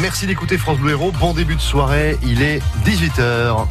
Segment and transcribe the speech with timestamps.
[0.00, 1.12] Merci d'écouter France Bleu Héros.
[1.12, 2.18] Bon début de soirée.
[2.24, 3.66] Il est 18h.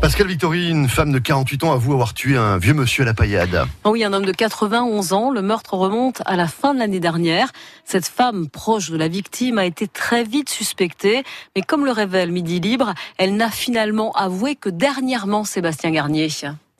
[0.00, 3.14] Pascal Victory, une femme de 48 ans, avoue avoir tué un vieux monsieur à la
[3.14, 3.64] paillade.
[3.84, 5.30] Ah oui, un homme de 91 ans.
[5.30, 7.52] Le meurtre remonte à la fin de l'année dernière.
[7.84, 11.22] Cette femme proche de la victime a été très vite suspectée,
[11.54, 16.28] mais comme le révèle Midi Libre, elle n'a finalement avoué que dernièrement Sébastien Garnier.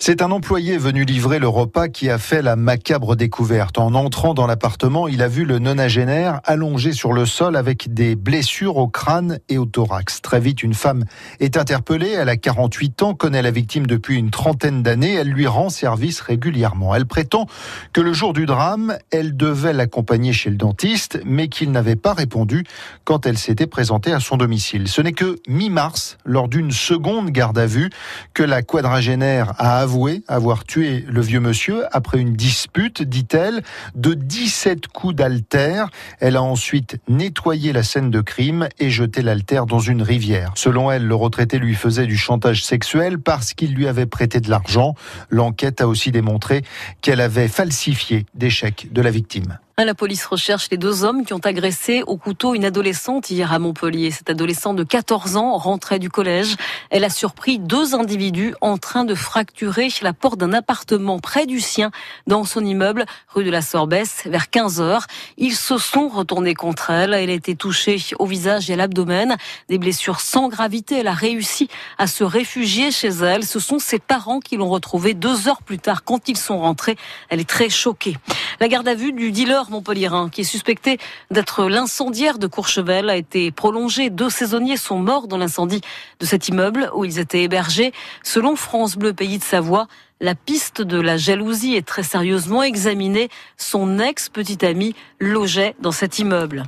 [0.04, 3.78] C'est un employé venu livrer le repas qui a fait la macabre découverte.
[3.78, 8.16] En entrant dans l'appartement, il a vu le nonagénaire allongé sur le sol avec des
[8.16, 10.20] blessures au crâne et au thorax.
[10.20, 11.04] Très vite, une femme
[11.38, 12.10] est interpellée.
[12.10, 15.14] Elle a 48 ans, connaît la victime depuis une trentaine d'années.
[15.14, 16.96] Elle lui rend service régulièrement.
[16.96, 17.46] Elle prétend
[17.92, 22.12] que le jour du drame, elle devait l'accompagner chez le dentiste, mais qu'il n'avait pas
[22.12, 22.64] répondu
[23.04, 24.88] quand elle s'était présentée à son domicile.
[24.88, 27.90] Ce n'est que mi-mars, lors d'une seconde garde à vue,
[28.34, 33.62] que la quadragénaire a avoué avoué avoir tué le vieux monsieur après une dispute, dit-elle,
[33.94, 35.90] de 17 coups d'altère.
[36.18, 40.52] Elle a ensuite nettoyé la scène de crime et jeté l'altère dans une rivière.
[40.54, 44.48] Selon elle, le retraité lui faisait du chantage sexuel parce qu'il lui avait prêté de
[44.48, 44.94] l'argent.
[45.28, 46.62] L'enquête a aussi démontré
[47.02, 49.58] qu'elle avait falsifié des chèques de la victime.
[49.84, 53.58] La police recherche les deux hommes qui ont agressé au couteau une adolescente hier à
[53.58, 54.12] Montpellier.
[54.12, 56.54] Cette adolescente de 14 ans rentrait du collège.
[56.90, 61.58] Elle a surpris deux individus en train de fracturer la porte d'un appartement près du
[61.58, 61.90] sien
[62.28, 65.06] dans son immeuble rue de la Sorbesse vers 15 heures.
[65.36, 67.12] Ils se sont retournés contre elle.
[67.12, 69.36] Elle a été touchée au visage et à l'abdomen.
[69.68, 70.98] Des blessures sans gravité.
[70.98, 73.44] Elle a réussi à se réfugier chez elle.
[73.44, 76.96] Ce sont ses parents qui l'ont retrouvée deux heures plus tard quand ils sont rentrés.
[77.30, 78.16] Elle est très choquée.
[78.60, 80.98] La garde à vue du dealer montpelliérain, qui est suspecté
[81.30, 84.10] d'être l'incendiaire de Courchevel, a été prolongée.
[84.10, 85.80] Deux saisonniers sont morts dans l'incendie
[86.20, 87.92] de cet immeuble où ils étaient hébergés.
[88.22, 89.88] Selon France Bleu Pays de Savoie,
[90.20, 93.28] la piste de la jalousie est très sérieusement examinée.
[93.56, 96.62] Son ex-petite amie logeait dans cet immeuble.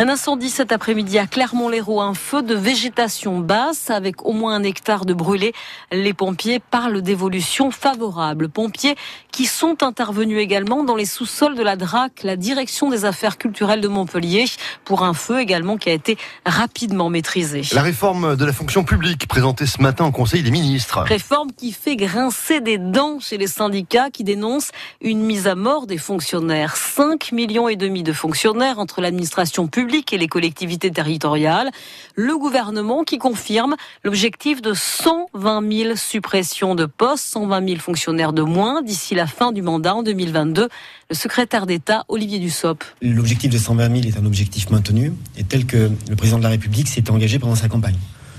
[0.00, 4.62] Un incendie cet après-midi à Clermont-Lérault, un feu de végétation basse avec au moins un
[4.62, 5.52] hectare de brûlé.
[5.92, 8.48] Les pompiers parlent d'évolution favorable.
[8.48, 8.94] Pompiers
[9.30, 13.82] qui sont intervenus également dans les sous-sols de la DRAC, la direction des affaires culturelles
[13.82, 14.46] de Montpellier,
[14.86, 17.60] pour un feu également qui a été rapidement maîtrisé.
[17.72, 21.00] La réforme de la fonction publique présentée ce matin au Conseil des ministres.
[21.00, 24.70] Réforme qui fait grincer des dents chez les syndicats qui dénoncent
[25.02, 26.76] une mise à mort des fonctionnaires.
[26.76, 31.70] 5 millions et demi de fonctionnaires entre l'administration publique et les collectivités territoriales.
[32.14, 38.42] Le gouvernement qui confirme l'objectif de 120 000 suppressions de postes, 120 000 fonctionnaires de
[38.42, 40.68] moins d'ici la fin du mandat en 2022.
[41.10, 42.94] Le secrétaire d'État Olivier Dussopt.
[43.02, 46.50] L'objectif de 120 000 est un objectif maintenu et tel que le président de la
[46.50, 47.96] République s'était engagé pendant sa campagne.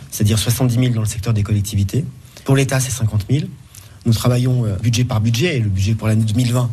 [0.09, 2.06] C'est-à-dire 70 000 dans le secteur des collectivités.
[2.45, 3.45] Pour l'État, c'est 50 000.
[4.06, 6.69] Nous travaillons euh, budget par budget et le budget pour l'année 2020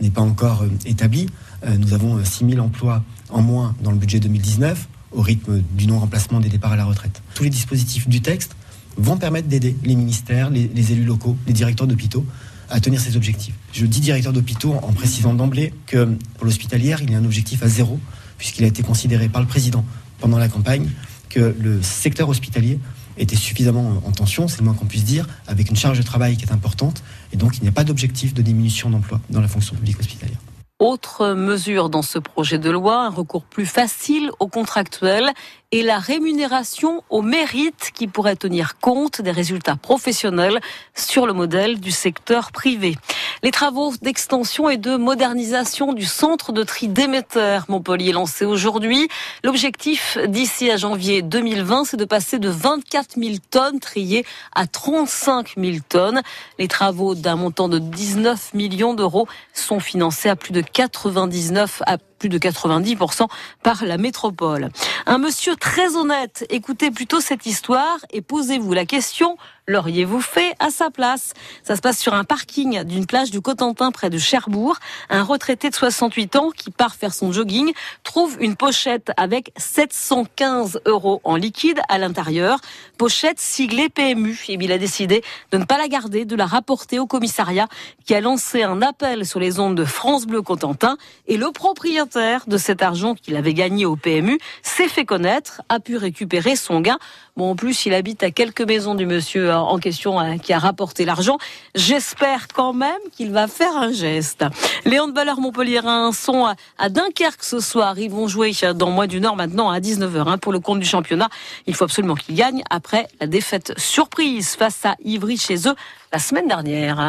[0.00, 1.28] n'est pas encore euh, établi.
[1.64, 5.86] Euh, nous avons 6 000 emplois en moins dans le budget 2019 au rythme du
[5.86, 7.22] non-remplacement des départs à la retraite.
[7.34, 8.56] Tous les dispositifs du texte
[8.96, 12.24] vont permettre d'aider les ministères, les, élus locaux, les directeurs d'hôpitaux
[12.70, 13.54] à tenir ces objectifs.
[13.72, 17.62] Je dis directeur d'hôpitaux en précisant d'emblée que pour l'hospitalière, il y a un objectif
[17.62, 18.00] à zéro,
[18.38, 19.84] puisqu'il a été considéré par le président
[20.18, 20.88] pendant la campagne
[21.28, 22.78] que le secteur hospitalier
[23.18, 26.36] était suffisamment en tension, c'est le moins qu'on puisse dire, avec une charge de travail
[26.36, 27.02] qui est importante,
[27.32, 30.38] et donc il n'y a pas d'objectif de diminution d'emploi dans la fonction publique hospitalière.
[30.82, 35.30] Autre mesure dans ce projet de loi, un recours plus facile aux contractuels
[35.72, 40.60] et la rémunération au mérite qui pourrait tenir compte des résultats professionnels
[40.94, 42.96] sur le modèle du secteur privé.
[43.42, 49.08] Les travaux d'extension et de modernisation du centre de tri d'émetteurs Montpellier lancé aujourd'hui.
[49.42, 55.54] L'objectif d'ici à janvier 2020, c'est de passer de 24 000 tonnes triées à 35
[55.56, 56.20] 000 tonnes.
[56.58, 61.96] Les travaux d'un montant de 19 millions d'euros sont financés à plus de 99 à
[62.22, 63.26] plus de 90%
[63.64, 64.70] par la métropole.
[65.06, 69.36] Un monsieur très honnête, écoutez plutôt cette histoire et posez-vous la question,
[69.68, 71.32] l'auriez-vous fait à sa place?
[71.62, 74.76] Ça se passe sur un parking d'une plage du Cotentin près de Cherbourg.
[75.10, 77.72] Un retraité de 68 ans qui part faire son jogging
[78.02, 82.58] trouve une pochette avec 715 euros en liquide à l'intérieur.
[82.98, 84.44] Pochette siglée PMU.
[84.48, 87.68] Et il a décidé de ne pas la garder, de la rapporter au commissariat
[88.04, 92.44] qui a lancé un appel sur les ondes de France Bleu Cotentin et le propriétaire
[92.46, 96.80] de cet argent qu'il avait gagné au PMU s'est fait connaître, a pu récupérer son
[96.80, 96.98] gain.
[97.34, 100.52] Bon, en plus, il habite à quelques maisons du monsieur euh, en question hein, qui
[100.52, 101.38] a rapporté l'argent.
[101.74, 104.44] J'espère quand même qu'il va faire un geste.
[104.84, 106.44] Les handballeurs montpelliérains sont
[106.76, 107.98] à Dunkerque ce soir.
[107.98, 110.86] Ils vont jouer dans moins d'une heure maintenant à 19h hein, pour le compte du
[110.86, 111.30] championnat.
[111.66, 115.74] Il faut absolument qu'ils gagnent après la défaite surprise face à Ivry chez eux
[116.12, 117.00] la semaine dernière.